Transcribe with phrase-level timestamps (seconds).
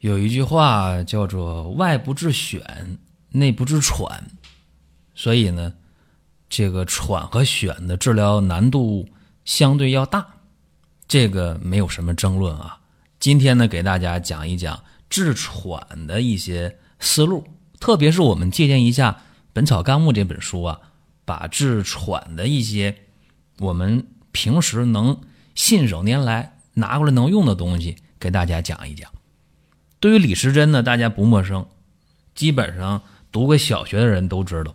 [0.00, 2.62] 有一句话叫做“外不治癣，
[3.30, 4.30] 内不治喘”，
[5.16, 5.74] 所以呢，
[6.48, 9.08] 这个喘和癣的治疗难度
[9.44, 10.24] 相对要大，
[11.08, 12.78] 这个没有什么争论啊。
[13.18, 17.44] 今天呢，给大家讲一讲治喘的一些思路，
[17.80, 19.10] 特别是我们借鉴一下
[19.52, 20.80] 《本草纲目》这本书啊，
[21.24, 22.96] 把治喘的一些
[23.58, 25.20] 我们平时能
[25.56, 29.10] 信手拈来拿过来能用的东西，给大家讲一讲。
[30.00, 31.66] 对于李时珍呢，大家不陌生，
[32.34, 34.74] 基本上读过小学的人都知道，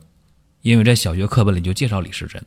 [0.62, 2.44] 因为在小学课本里就介绍李时珍。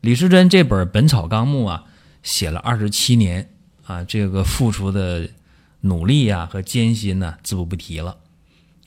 [0.00, 1.84] 李时珍这本《本草纲目》啊，
[2.22, 3.48] 写了二十七年
[3.84, 5.28] 啊，这个付出的
[5.82, 8.16] 努力呀和艰辛呢，自不不提了。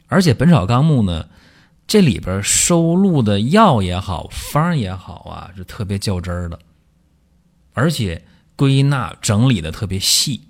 [0.08, 1.28] 而且《本草纲目》呢，
[1.88, 6.60] 这里边收录的药也好，方也好啊，是特别较真儿的，
[7.74, 8.24] 而且
[8.56, 10.42] 归纳整理的特别细。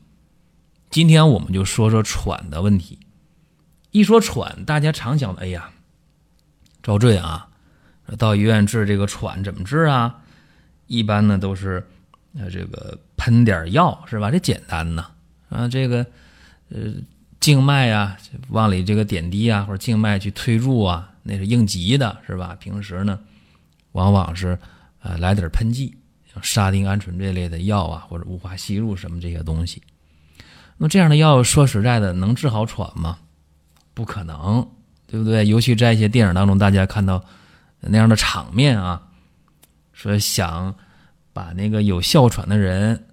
[0.89, 2.99] 今天我们就说说喘的问题。
[3.91, 5.71] 一说喘，大家常想的，哎呀，
[6.83, 7.47] 赵坠啊，
[8.17, 10.21] 到医院治这个喘怎么治啊？
[10.87, 11.85] 一般呢都是
[12.37, 14.29] 呃这个喷点药是吧？
[14.29, 15.07] 这简单呐
[15.49, 16.05] 啊，这个
[16.69, 16.93] 呃
[17.39, 18.17] 静脉啊
[18.49, 22.55] 往里这个点滴啊，或者静脉去推注啊，那是应急的是吧？
[22.59, 23.19] 平时呢
[23.93, 24.59] 往往是
[24.99, 25.95] 呃来点喷剂，
[26.33, 29.81] 像沙丁胺醇这类的药啊，或者雾化吸入什么这些东西。
[30.77, 33.19] 那这样的药，说实在的，能治好喘吗？
[33.93, 34.67] 不可能，
[35.07, 35.45] 对不对？
[35.45, 37.23] 尤其在一些电影当中，大家看到
[37.79, 39.01] 那样的场面啊，
[39.93, 40.75] 说想
[41.31, 43.05] 把那个有哮喘的人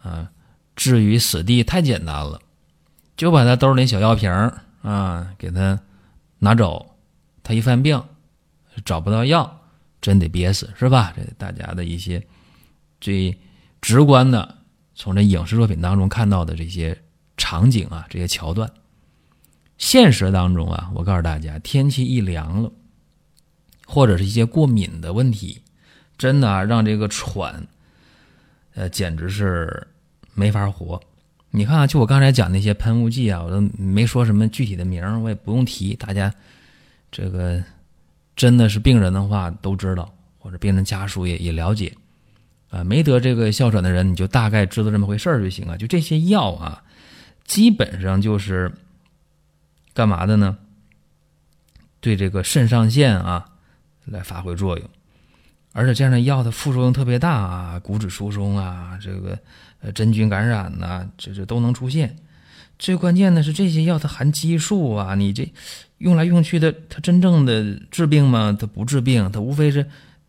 [0.00, 0.30] 啊
[0.74, 2.40] 置于死地，太简单了，
[3.14, 4.30] 就把他兜里小药瓶
[4.80, 5.78] 啊给他
[6.38, 6.96] 拿走，
[7.42, 8.02] 他一犯病
[8.86, 9.60] 找不到药，
[10.00, 11.12] 真得憋死，是吧？
[11.14, 12.26] 这大家的一些
[13.02, 13.38] 最
[13.82, 14.56] 直观的。
[14.94, 17.01] 从这影视作品当中看到的这些
[17.36, 18.70] 场景啊，这些桥段，
[19.78, 22.70] 现实当中啊，我告诉大家，天气一凉了，
[23.86, 25.60] 或者是一些过敏的问题，
[26.16, 27.66] 真的啊，让这个喘，
[28.74, 29.86] 呃，简直是
[30.34, 31.00] 没法活。
[31.50, 36.32] 你看，就我刚才讲那些喷雾剂啊，我都没说什么具体的名儿，我也不用提，大家
[37.10, 37.62] 这个
[38.34, 41.94] 真的是病人的话都知道，或者病人家属也也了解。
[42.70, 45.76] 啊，没得这个哮喘的人，你就大概知道这么回事儿就行啊。
[45.76, 46.82] 就这些药啊，
[47.52, 48.72] 基本上就是
[49.92, 50.56] 干嘛的呢？
[52.00, 53.44] 对这个肾上腺啊
[54.06, 54.88] 来发挥作用，
[55.72, 59.38] 而且这样的药的副作用特别大啊，骨质疏松啊，这个
[59.80, 62.16] 呃真菌感染呐，这这都能出现。
[62.78, 65.46] 最关键的是这些药它含激素啊，你这
[65.98, 68.56] 用来用去的，它真正的治病吗？
[68.58, 69.86] 它不治病，它无非是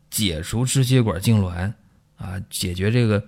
[0.09, 1.71] 解除支气管痉挛。
[2.17, 3.23] 啊，解决这个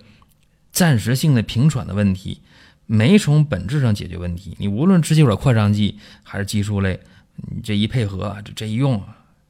[0.70, 2.42] 暂时性的平喘的问题，
[2.86, 4.56] 没从本质上解决问题。
[4.58, 6.98] 你无论支气管扩张剂还是激素类，
[7.34, 9.02] 你这一配合，这这一用，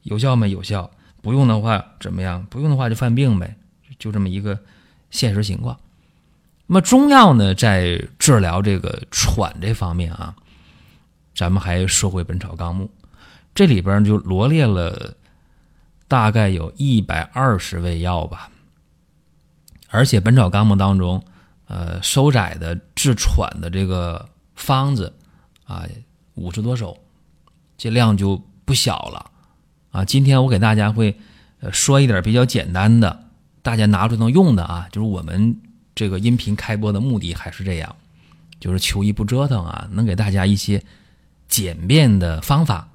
[0.03, 0.89] 有效没有效？
[1.21, 2.45] 不用的话怎么样？
[2.49, 3.55] 不用的话就犯病呗，
[3.99, 4.59] 就这么一个
[5.09, 5.77] 现实情况。
[6.65, 10.35] 那么中药呢，在治疗这个喘这方面啊，
[11.35, 12.85] 咱们还说回《本草纲目》，
[13.53, 15.15] 这里边就罗列了
[16.07, 18.49] 大概有一百二十味药吧。
[19.89, 21.23] 而且《本草纲目》当中，
[21.67, 25.13] 呃，收窄的治喘的这个方子
[25.65, 25.85] 啊，
[26.35, 26.97] 五十多首，
[27.77, 29.31] 这量就不小了
[29.91, 30.05] 啊。
[30.05, 31.13] 今天我给大家会
[31.59, 33.25] 呃说一点比较简单的，
[33.61, 35.59] 大家拿出能用的啊，就是我们
[35.93, 37.93] 这个音频开播的目的还是这样，
[38.61, 40.81] 就是求医不折腾啊，能给大家一些
[41.49, 42.87] 简便的方法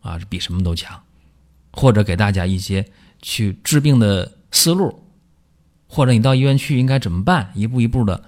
[0.00, 1.02] 啊，比什么都强，
[1.72, 2.86] 或者给大家一些
[3.20, 5.01] 去治病的思路。
[5.94, 7.50] 或者你到医院去应该怎么办？
[7.52, 8.24] 一步一步的，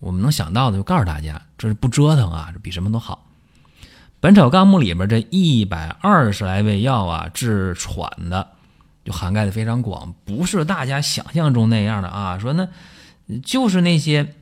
[0.00, 3.24] 我们能想到的就告诉大家，这是不折腾啊，这比什么都好。
[4.20, 8.46] 《本草纲目》里边这一百二十来味药啊，治喘的
[9.02, 12.38] 就涵盖的非常广，不是大家想象中那样的啊。
[12.38, 12.68] 说那
[13.42, 14.34] 就是那些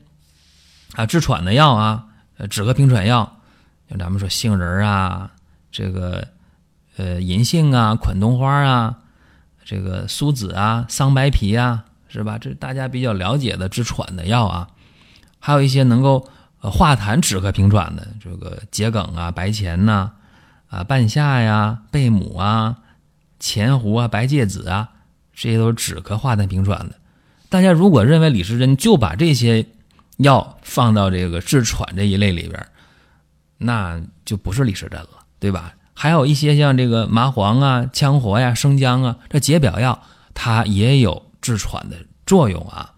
[0.95, 2.07] 啊治喘的药啊，
[2.49, 3.39] 止咳平喘药，
[3.89, 5.31] 像咱们说杏仁啊，
[5.71, 6.27] 这个
[6.97, 8.97] 呃银杏啊、款冬花啊，
[9.63, 11.85] 这个苏子啊、桑白皮啊。
[12.19, 12.37] 是吧？
[12.37, 14.67] 这是大家比较了解的治喘的药啊，
[15.39, 16.27] 还有一些能够
[16.61, 20.11] 呃化痰止咳平喘的，这个桔梗啊、白钱呐、
[20.69, 22.77] 啊半夏呀、贝母啊、
[23.39, 24.89] 前胡啊、白芥子啊，
[25.33, 26.95] 这些都是止咳化痰平喘的。
[27.49, 29.65] 大家如果认为李时珍就把这些
[30.17, 32.65] 药放到这个治喘这一类里边，
[33.57, 35.09] 那就不是李时珍了，
[35.39, 35.73] 对吧？
[35.93, 40.01] 还有一些像这个麻黄啊、羌活呀、生姜啊，这解表药
[40.33, 41.95] 它也有治喘的
[42.25, 42.91] 作用啊。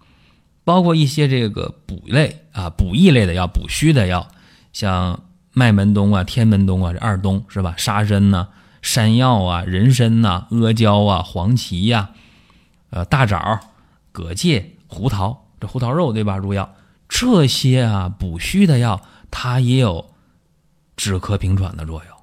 [0.63, 4.25] 包括一些这个补类啊、补益类的药、补虚的药，
[4.71, 5.21] 像
[5.51, 7.73] 麦门冬啊、天门冬啊，这二冬是吧？
[7.77, 8.47] 沙参呐、
[8.81, 12.09] 山药啊、人参呐、阿胶啊、黄芪呀、
[12.89, 13.59] 呃大枣、
[14.11, 16.37] 葛芥、胡桃，这胡桃肉对吧？
[16.37, 16.73] 入药
[17.07, 19.01] 这些啊补虚的药，
[19.31, 20.13] 它也有
[20.97, 22.17] 止咳平喘的作用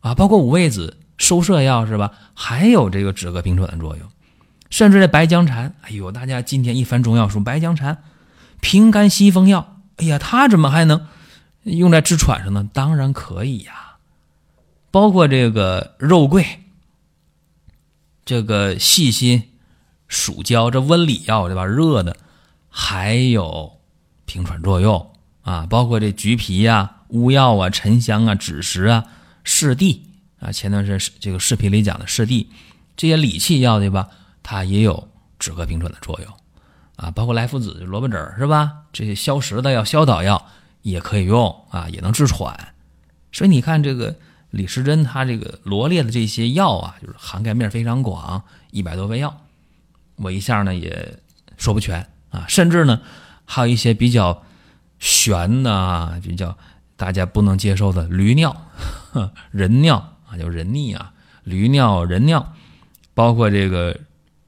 [0.00, 0.14] 啊。
[0.14, 2.12] 包括五味子收摄药是吧？
[2.34, 4.06] 还有这个止咳平喘的作用。
[4.70, 8.02] 甚至这白僵蝉，哎呦，大家今天一翻中药书，白僵蝉
[8.60, 11.06] 平肝息风药，哎呀，它怎么还能
[11.62, 12.68] 用在治喘上呢？
[12.72, 13.96] 当然可以呀。
[14.90, 16.64] 包括这个肉桂、
[18.24, 19.42] 这个细辛、
[20.08, 21.64] 蜀椒，这温里药对吧？
[21.64, 22.16] 热的
[22.68, 23.78] 还有
[24.24, 25.66] 平喘作用啊。
[25.68, 29.04] 包括这橘皮呀、乌药啊、沉香啊、枳实啊、
[29.44, 30.06] 柿地
[30.40, 32.48] 啊，前段时间这个视频里讲的柿地，
[32.96, 34.08] 这些理气药对吧？
[34.46, 35.08] 它也有
[35.40, 36.32] 止咳平喘的作用
[36.94, 37.10] 啊。
[37.10, 38.84] 包括莱菔子、萝卜籽是吧？
[38.92, 40.46] 这些消食的药、消导药
[40.82, 42.74] 也可以用啊，也能治喘。
[43.32, 44.14] 所以你看这个。
[44.50, 49.36] 李时珍他这个罗列的这些药啊，就是涵盖面非常广，一百多味药，
[50.14, 51.18] 我一下呢也
[51.58, 52.46] 说不全啊。
[52.48, 53.02] 甚至呢，
[53.44, 54.44] 还有一些比较
[54.98, 56.56] 玄的啊，比较
[56.96, 58.56] 大家不能接受的驴尿、
[59.50, 59.96] 人尿
[60.26, 62.54] 啊，叫人溺啊，驴尿、人尿，
[63.12, 63.98] 包括这个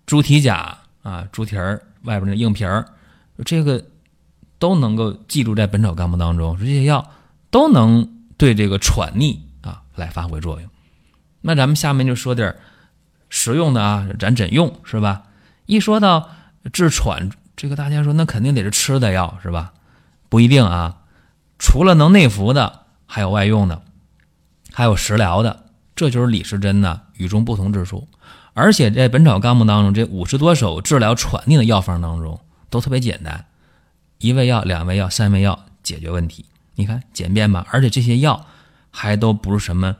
[0.08, 2.88] 猪蹄甲啊，猪蹄儿外边的硬皮儿，
[3.44, 3.84] 这个
[4.58, 7.10] 都能够记录在《本草纲目》当中，这些药
[7.50, 9.44] 都能对这个喘逆。
[9.60, 10.70] 啊，来发挥作用。
[11.42, 12.56] 那咱们下面就说点
[13.28, 15.24] 实用的啊，咱怎用是吧？
[15.66, 16.30] 一说到
[16.72, 19.74] 治喘，这个大家说那肯定得是吃的药是吧？
[20.30, 21.02] 不一定啊，
[21.58, 23.82] 除了能内服的，还有外用的，
[24.72, 25.66] 还有食疗的。
[25.94, 28.08] 这就是李时珍呢与众不同之处。
[28.54, 32.40] 而且在《本草纲目》当中，这五十多首治疗喘逆的药方当中，
[32.70, 33.46] 都特别简单，
[34.18, 36.44] 一味药、两味药、三味药解决问题。
[36.74, 37.66] 你看简便吧？
[37.70, 38.46] 而且这些药。
[38.90, 39.94] 还都不是什么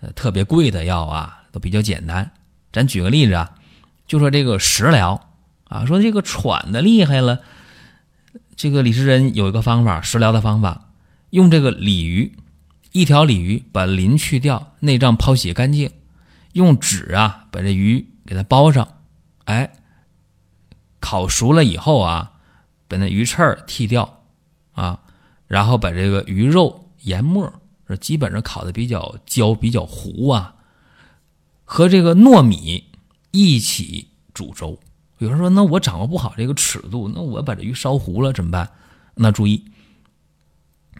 [0.00, 2.30] 呃特别贵的药啊，都比较简单。
[2.72, 3.50] 咱举个例子啊，
[4.06, 5.28] 就说这个食疗
[5.64, 7.40] 啊，说这个喘的厉害了，
[8.54, 10.90] 这个李时珍有一个方法，食疗的方法，
[11.30, 12.36] 用这个鲤鱼，
[12.92, 15.90] 一条鲤鱼把鳞去掉，内脏抛洗干净，
[16.54, 18.88] 用纸啊把这鱼给它包上，
[19.44, 19.70] 哎，
[20.98, 22.32] 烤熟了以后啊，
[22.88, 24.24] 把那鱼刺儿剔掉
[24.72, 25.00] 啊，
[25.46, 27.52] 然后把这个鱼肉研末。
[27.86, 30.54] 这基本上烤的比较焦、比较糊啊，
[31.64, 32.84] 和这个糯米
[33.30, 34.80] 一起煮粥。
[35.18, 38.70] 有人说：“那我掌握不好这个尺度，那我把这鱼烧糊了怎么办？”
[39.16, 39.66] 那注意，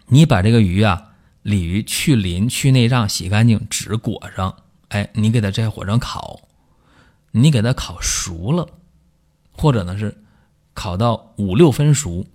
[0.07, 4.55] 你把这个鱼啊，鲤鱼去鳞、去内脏，洗干净，纸裹上，
[4.89, 6.39] 哎，你给它在火上烤，
[7.31, 8.67] 你给它烤熟了，
[9.51, 10.15] 或者呢是
[10.73, 12.25] 烤到五六分熟，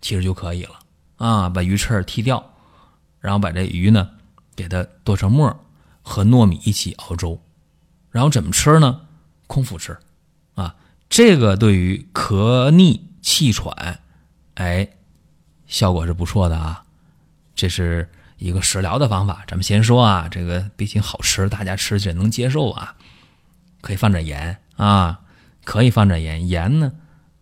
[0.00, 0.78] 其实就可以了
[1.16, 1.48] 啊。
[1.48, 2.54] 把鱼刺剔掉。
[3.20, 4.08] 然后把这鱼呢，
[4.54, 5.54] 给它剁成末，
[6.02, 7.36] 和糯米一起熬粥，
[8.12, 9.00] 然后怎么吃呢？
[9.48, 9.98] 空腹吃，
[10.54, 10.76] 啊，
[11.10, 14.00] 这个对于咳逆气喘，
[14.54, 14.88] 哎，
[15.66, 16.84] 效果是不错的啊。
[17.56, 19.44] 这是一个食疗的方法。
[19.46, 22.94] 咱们先说啊，这个毕竟好吃，大家吃起来能接受啊。
[23.80, 25.20] 可以放点盐啊，
[25.64, 26.48] 可以放点盐。
[26.48, 26.92] 盐呢，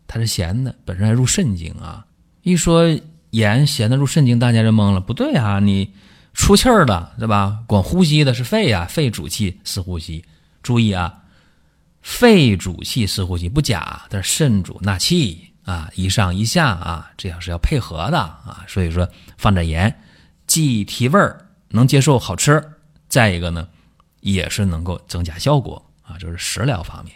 [0.07, 2.05] 它是咸的，本身还入肾经啊。
[2.43, 2.85] 一说。
[3.31, 5.01] 盐咸的入肾经，大家就懵了。
[5.01, 5.93] 不对啊，你
[6.33, 7.59] 出气儿的对吧？
[7.67, 10.25] 管呼吸的是肺呀，肺主气司呼吸。
[10.63, 11.13] 注意啊，
[12.01, 18.65] 肺主气司呼吸不假，但是肾主纳气啊，一上一下啊，这样是要配合的啊。
[18.67, 19.95] 所以说放点盐，
[20.57, 22.65] 既提味儿，能接受，好吃。
[23.11, 23.69] 再一个呢，
[24.21, 27.15] 也是能够增加效果啊，就是食疗方面。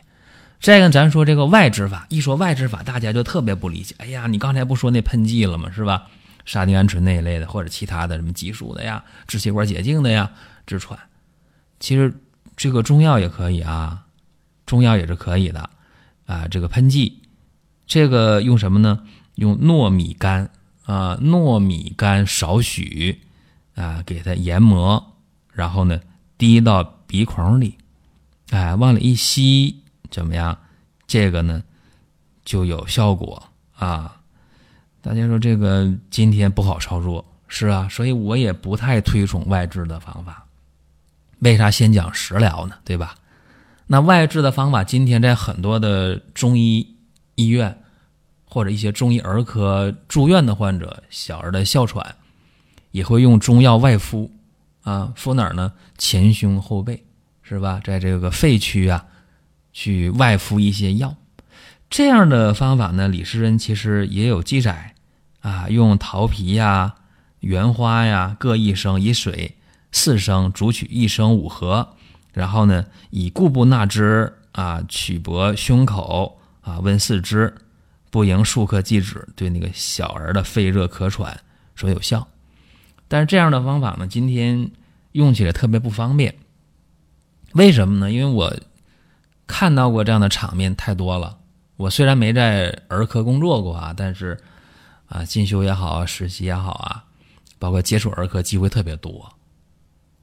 [0.61, 3.95] 再一个，咱说这个外治法，一说外治法，大家就特别不理解。
[3.97, 5.71] 哎呀，你刚才不说那喷剂了吗？
[5.71, 6.07] 是吧？
[6.45, 10.31] 沙丁胺醇那一类的，或者其他的什么激素的呀、支气管解痉的呀、
[10.67, 10.99] 治喘，
[11.79, 12.15] 其实
[12.57, 14.05] 这个中药也可以啊，
[14.67, 15.71] 中药也是可以的
[16.27, 16.47] 啊。
[16.47, 17.23] 这个喷剂，
[17.87, 19.03] 这个用什么呢？
[19.37, 20.51] 用糯米干
[20.85, 23.23] 啊，糯米干少许
[23.75, 25.03] 啊，给它研磨，
[25.53, 26.01] 然后呢
[26.39, 27.77] 滴到鼻孔里，
[28.51, 29.77] 哎，往里一吸。
[30.11, 30.59] 怎么样？
[31.07, 31.63] 这个呢
[32.45, 33.41] 就有效果
[33.77, 34.21] 啊！
[35.01, 40.45] 大家说这个今天不好操作，是啊，所以我也不太推崇外治的方法。
[41.39, 42.75] 为啥先讲食疗呢？
[42.85, 43.15] 对吧？
[43.87, 46.97] 那外治的方法，今天在很多的中医
[47.37, 47.83] 医院
[48.45, 52.17] 或者一些中医儿科住院的患者，小儿的哮喘，
[52.91, 54.31] 也会用中药外敷
[54.83, 55.73] 啊，敷哪儿呢？
[55.99, 57.05] 前胸后背，
[57.43, 57.81] 是吧？
[57.85, 59.07] 在这个肺区啊，
[59.73, 61.15] 去外敷一些药。
[61.89, 64.95] 这样的方法呢，李时珍其实也有记载
[65.41, 66.95] 啊，用桃皮呀、
[67.41, 69.57] 原花呀各一升，以水
[69.93, 71.97] 四升煮取一升五合，
[72.33, 77.53] 然后呢，以固步纳之啊，取薄胸口啊，温四肢，
[78.11, 81.41] 不盈数克即止，对那个小儿的肺热咳喘
[81.75, 82.27] 说有效。
[83.11, 84.71] 但是这样的方法呢，今天
[85.11, 86.33] 用起来特别不方便。
[87.55, 88.13] 为什么呢？
[88.13, 88.57] 因为我
[89.49, 91.37] 看到过这样的场面太多了。
[91.77, 94.39] 我虽然没在儿科工作过啊，但是
[95.09, 97.03] 啊，进修也好，实习也好啊，
[97.59, 99.29] 包括接触儿科机会特别多。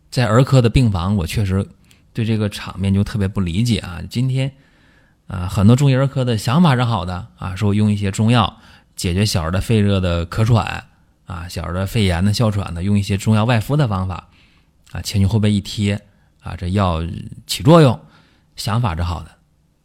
[0.09, 1.67] 在儿科的病房，我确实
[2.13, 3.99] 对这个场面就特别不理解啊。
[4.09, 4.49] 今天
[5.27, 8.61] 啊，很多中医儿科的想法是好的啊，说用一些中药
[8.95, 10.85] 解决小儿的肺热的咳喘
[11.27, 14.27] 啊，小儿的肺炎的哮喘的，用一些中药外敷的方法
[14.91, 16.01] 啊，前胸后背一贴
[16.41, 17.05] 啊，这药
[17.45, 17.99] 起作用，
[18.55, 19.29] 想法是好的，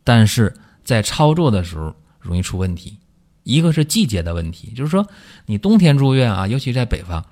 [0.02, 0.54] 但是。
[0.84, 2.98] 在操作的时候容易出问题，
[3.44, 5.06] 一个是季节的问题，就是说
[5.46, 7.24] 你冬天住院啊，尤其在北方，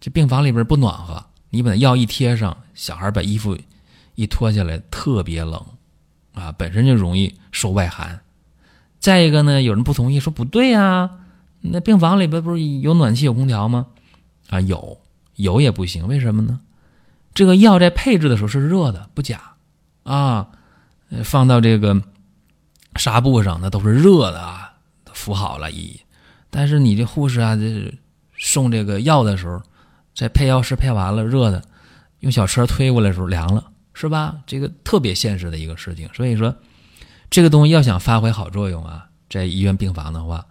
[0.00, 3.56] 这病房里边不暖和，你把药一贴上，小孩把衣服
[4.16, 5.64] 一脱下来，特别冷
[6.32, 8.20] 啊，本身就容易受外寒。
[8.98, 11.08] 再一个呢，有人不同意，说不对呀，
[11.72, 13.86] 那病房里边不是有暖气有空调吗？
[14.48, 14.98] 啊，有
[15.36, 16.60] 有也不行，为什么呢？
[17.32, 19.40] 这个药在配置的时候是热的，不假
[20.02, 20.48] 啊，
[21.22, 22.02] 放到这个。
[22.96, 24.72] 纱布上那都是热的啊，
[25.12, 26.00] 敷好了一，
[26.48, 27.92] 但是你这护士啊，这
[28.38, 29.60] 送这个药的时候，
[30.14, 31.60] 在配药师配完了热的，
[32.20, 34.36] 用小车推过来的时候凉了，是吧？
[34.46, 36.08] 这个特别现实的一个事情。
[36.14, 36.54] 所以说，
[37.30, 40.46] 这个东西要想发挥好作用啊，在医院病房的话，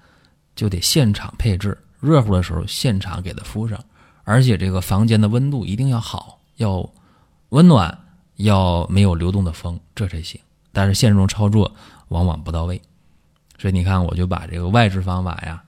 [0.56, 3.80] 就得现场配置，热乎的时候现场给它敷上，
[4.24, 6.90] 而且这个房间的温度一定要好，要
[7.50, 7.98] 温暖，
[8.36, 10.40] 要没有流动的风，这才行。
[10.72, 11.74] 但是现实中操作。
[12.10, 12.80] 往往不到位，
[13.58, 15.64] 所以你看，我就把这个外治方法呀，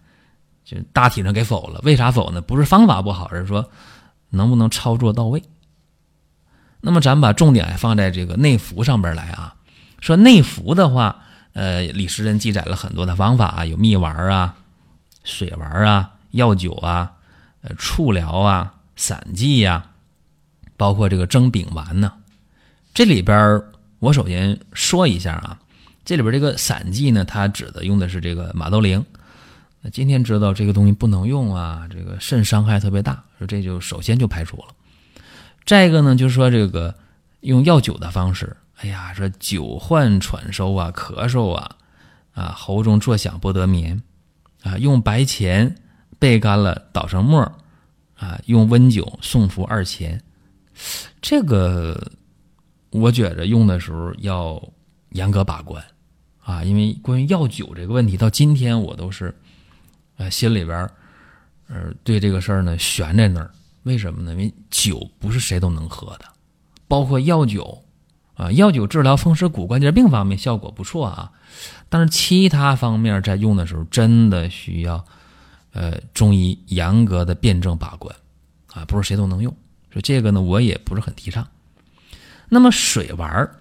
[0.63, 1.79] 就大体上给否了。
[1.83, 2.39] 为啥否呢？
[2.39, 3.67] 不是方法不好，而是说
[4.29, 5.41] 能不能操作到位。
[6.81, 9.55] 那么咱把重点放在这个内服上边来啊。
[10.01, 11.23] 说内服的话，
[11.53, 14.55] 呃，李时珍记载了很多的方法啊，有蜜丸啊、
[15.25, 17.11] 水丸啊、药酒啊、
[17.59, 19.85] 呃触疗啊、散剂呀，
[20.77, 22.13] 包括这个蒸丙丸呢。
[22.93, 23.61] 这里边
[23.99, 25.59] 我首先说一下啊。
[26.05, 29.03] 这里边这个散剂呢，它指的用的是这个马兜铃。
[29.81, 34.65] 那今天知道这个东西不能用啊，这个肾伤害特别大，说这就首先就排除了。
[35.65, 36.93] 再一个呢，就是说这个
[37.39, 41.71] 用药酒的方式，哎呀，说久患喘收啊、咳嗽啊，
[42.35, 43.99] 啊喉中作响不得眠，
[44.65, 45.73] 啊用白钱
[46.19, 47.53] 焙干了捣成沫儿，
[48.17, 50.21] 啊用温酒送服二钱。
[51.21, 52.11] 这个
[52.89, 54.61] 我觉着用的时候要
[55.11, 55.81] 严格把关。
[56.39, 59.33] 啊，因为关于药酒这个问题，到今天我都是，
[60.17, 60.91] 呃，心里边儿，
[61.67, 63.49] 呃，对这个事儿呢悬在那儿。
[63.81, 64.31] 为什么呢？
[64.33, 66.25] 因为酒不是谁都能喝的，
[66.87, 67.83] 包括药酒，
[68.35, 71.31] 啊，药酒治疗风湿骨关节病方面效果不错啊，
[71.89, 75.05] 但是其他方面在用的时候，真的需要，
[75.71, 78.13] 呃，中医严格的辩证把关，
[78.73, 79.51] 啊，不是谁都能用。
[79.91, 81.47] 所以这个呢，我也不是很提倡。
[82.49, 83.55] 那么水丸儿。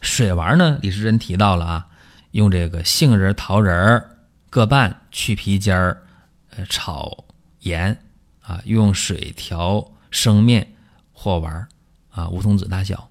[0.00, 0.78] 水丸儿呢？
[0.82, 1.86] 李时珍提到了啊，
[2.32, 4.04] 用这个杏仁、桃仁
[4.50, 6.02] 各半，去皮尖儿，
[6.50, 7.24] 呃，炒
[7.60, 7.96] 盐
[8.42, 10.74] 啊，用水调生面
[11.12, 11.68] 或丸儿
[12.10, 13.08] 啊，梧桐子大小。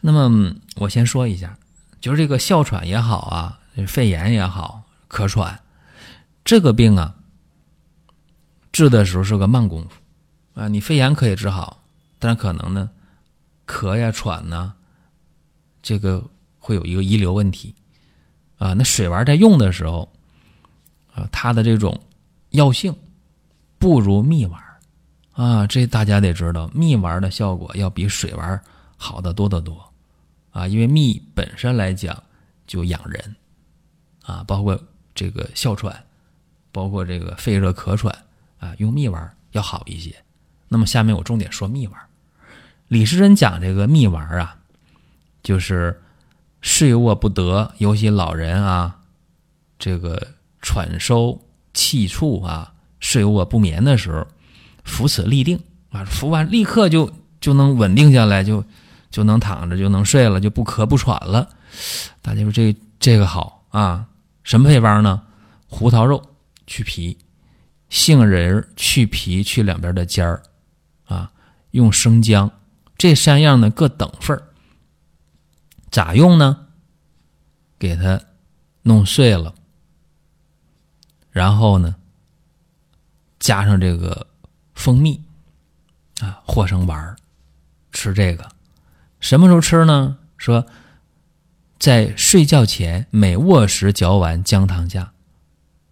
[0.00, 1.56] 那么我先说一下，
[2.00, 5.60] 就是这个哮喘也好啊，肺炎也好，咳喘
[6.44, 7.14] 这个病啊，
[8.72, 10.68] 治的时候是个慢功夫啊。
[10.68, 11.82] 你肺炎可以治好，
[12.18, 12.90] 但可能呢，
[13.66, 14.74] 咳呀、喘呢。
[15.82, 16.24] 这个
[16.60, 17.74] 会有一个遗留问题，
[18.58, 20.08] 啊，那水丸在用的时候，
[21.12, 22.00] 啊，它的这种
[22.50, 22.94] 药性
[23.80, 24.62] 不如蜜丸，
[25.32, 28.62] 啊，这大家得知道，蜜丸的效果要比水丸
[29.02, 29.92] 好的多得多，
[30.52, 32.22] 啊，因为蜜本身来讲
[32.66, 33.36] 就养人，
[34.22, 34.80] 啊，包括
[35.14, 36.04] 这个哮喘，
[36.70, 38.16] 包括这个肺热咳喘，
[38.60, 40.14] 啊，用蜜丸要好一些。
[40.68, 42.00] 那么下面我重点说蜜丸，
[42.88, 44.58] 李时珍讲这个蜜丸啊。
[45.42, 46.00] 就是
[46.60, 49.00] 睡卧不得，尤其老人啊，
[49.76, 51.42] 这个喘收
[51.74, 54.24] 气促啊，睡卧不眠的时候，
[54.84, 55.58] 服此立定
[55.90, 58.64] 啊，服完立刻就就能稳定下来，就
[59.12, 61.48] 就能躺着就能睡了，就不咳不喘了。
[62.20, 64.08] 大家说这这个好啊？
[64.42, 65.22] 什么配方呢？
[65.68, 66.20] 胡桃肉
[66.66, 67.16] 去皮，
[67.88, 70.42] 杏仁去皮去两边的尖儿，
[71.04, 71.30] 啊，
[71.70, 72.50] 用生姜，
[72.98, 74.42] 这三样呢各等份儿。
[75.90, 76.66] 咋用呢？
[77.78, 78.20] 给它
[78.82, 79.54] 弄碎了，
[81.30, 81.94] 然后呢，
[83.38, 84.26] 加上这个
[84.74, 85.20] 蜂蜜，
[86.20, 87.16] 啊，和成丸儿，
[87.92, 88.51] 吃这个。
[89.22, 90.18] 什么时候吃呢？
[90.36, 90.66] 说。
[91.78, 95.12] 在睡觉前每卧时嚼完姜汤下，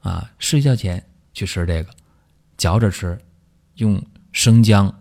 [0.02, 1.90] 啊，睡觉前去吃这个，
[2.56, 3.18] 嚼着吃，
[3.74, 4.94] 用生姜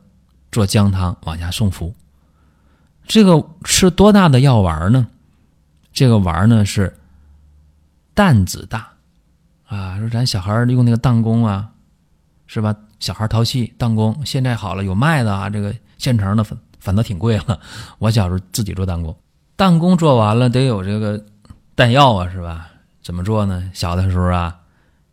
[0.51, 1.93] 做姜汤往下送服。
[3.05, 5.05] 这个吃多大的药丸呢？
[5.93, 6.97] 这个丸呢是
[8.15, 8.93] 担子大，
[9.67, 11.69] 啊，说咱小孩用那个弹弓啊，
[12.47, 12.75] 是吧？
[12.99, 17.59] 小孩淘气弹弓，现在好了，有卖的啊，这个现成的粉反倒挺贵了。
[17.97, 19.15] 我小时候自己做弹弓。
[19.55, 21.21] 弹弓做完了得有这个
[21.75, 22.69] 弹药啊，是吧？
[23.01, 23.69] 怎么做呢？
[23.73, 24.55] 小的时候啊，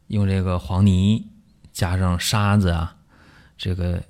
[0.09, 1.25] 用这个黄泥
[1.73, 2.95] 加上沙子啊，
[3.57, 4.03] 这个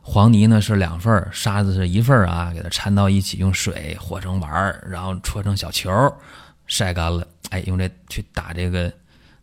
[0.00, 5.90] 黄泥呢是两份沙子是一份啊，给它掺到一起，用水和成丸儿，然后搓成小球，
[6.66, 8.90] 晒干了，哎，用这去打这个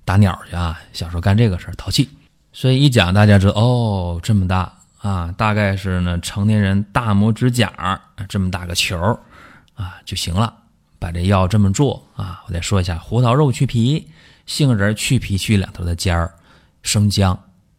[0.04, 0.80] 打鸟去啊。
[0.94, 2.10] 小时候干这个事淘气，
[2.52, 4.74] 所以一讲大家知道哦，这么大
[5.08, 8.98] 啊，大概是呢成年人大拇指甲这么大个球。
[9.76, 10.54] 啊就行了，
[11.00, 12.42] 把这药这么做啊！
[12.48, 14.08] 我再说一下：胡桃肉去皮，
[14.46, 16.34] 杏仁去皮去两头的尖儿，
[16.82, 17.38] 生姜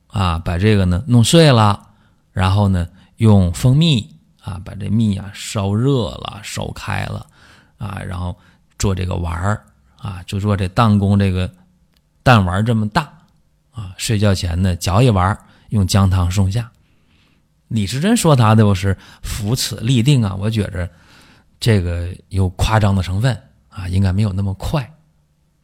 [0.09, 1.89] 啊，把这个呢弄碎了，
[2.33, 7.27] 然后呢用蜂蜜啊把这蜜啊烧热了烧开了
[7.79, 8.37] 啊，然后
[8.79, 9.65] 做这个丸儿
[9.97, 11.51] 啊，就做这弹弓这个
[12.23, 13.11] 弹丸这么大
[13.73, 15.35] 啊，睡觉前呢嚼一丸，
[15.71, 16.71] 用姜汤送下。
[17.69, 20.89] 李时珍说他的我是扶此立定啊，我觉着。
[21.59, 23.35] 这个有夸张的成分
[23.71, 24.95] 啊，应该没有那么快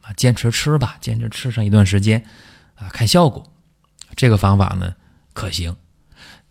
[0.01, 2.25] 啊，坚持吃吧，坚持吃上一段时间
[2.73, 3.47] 啊，看效果。
[4.15, 4.95] 这个方法呢
[5.33, 5.75] 可行。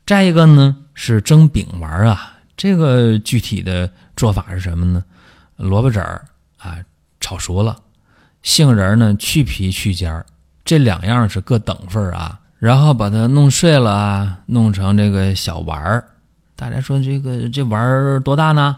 [0.06, 5.04] 再一个呢是蒸饼丸啊，这个具体的做法是什么呢？
[5.56, 6.24] 萝卜籽儿
[6.58, 6.78] 啊
[7.18, 7.82] 炒熟了，
[8.44, 10.24] 杏仁呢去皮去尖儿，
[10.64, 16.12] 这两样是各等份啊，然后把它弄碎了啊，弄成这个小丸儿。
[16.54, 18.76] 大家说这个这丸儿多大呢？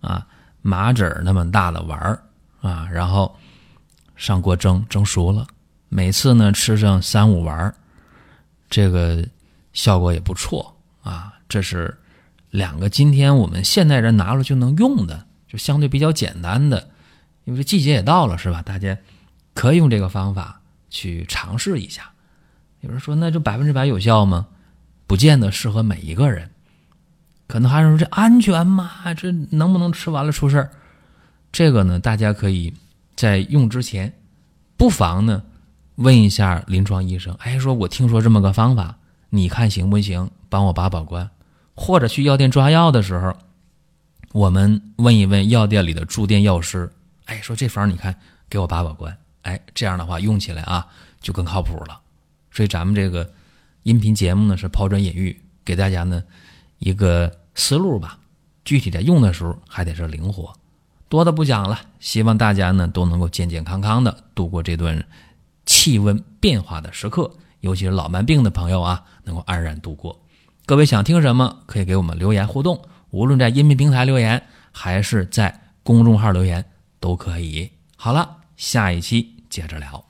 [0.00, 0.26] 啊，
[0.62, 2.22] 麻籽那么大的丸儿
[2.62, 3.36] 啊，然后
[4.16, 5.46] 上锅蒸，蒸熟了。
[5.90, 7.74] 每次呢吃上三五丸儿，
[8.70, 9.22] 这个
[9.74, 11.34] 效果也不错啊。
[11.46, 11.94] 这是
[12.48, 16.88] 两个今天我们现代人拿了就能用的，就相对比较简单的。
[17.44, 18.62] 因为季节也到了，是吧？
[18.62, 18.96] 大家
[19.52, 22.09] 可以用这个方法去尝试一下。
[22.80, 24.46] 有人说，那就百分之百有效吗？
[25.06, 26.50] 不见得适合每一个人。
[27.46, 28.90] 可能还是说这安全吗？
[29.16, 30.70] 这能不能吃完了出事儿？
[31.52, 32.72] 这个呢，大家可以
[33.16, 34.12] 在用之前，
[34.76, 35.42] 不妨呢
[35.96, 37.34] 问一下临床医生。
[37.40, 38.96] 哎，说我听说这么个方法，
[39.30, 40.30] 你看行不行？
[40.48, 41.28] 帮我把把关。
[41.74, 43.36] 或者去药店抓药的时候，
[44.32, 46.90] 我们问一问药店里的驻店药师。
[47.24, 48.14] 哎，说这方你看
[48.48, 49.16] 给我把把关。
[49.42, 50.86] 哎，这样的话用起来啊
[51.20, 52.00] 就更靠谱了。
[52.50, 53.30] 所以咱们这个
[53.82, 56.22] 音频节目呢是抛砖引玉，给大家呢
[56.78, 57.36] 一个。
[57.52, 58.16] 思路吧，
[58.64, 60.54] 具体在用的时候还得是灵活，
[61.08, 61.78] 多的不讲了。
[61.98, 65.04] 希望大家呢都能够健健康康的度过这段
[65.66, 70.18] 气温变化的时刻，尤其是老慢病的朋友啊，能够安然度过。
[70.64, 76.64] 各位想听什么，可以给我们留言互动，无论在音频平台留言还是在公众号留言
[77.00, 77.68] 都可以。
[77.96, 80.09] 好了，下一期接着聊。